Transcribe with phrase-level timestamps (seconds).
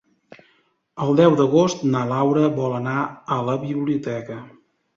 [1.05, 2.99] El deu d'agost na Laura vol anar
[3.39, 4.43] a la biblioteca.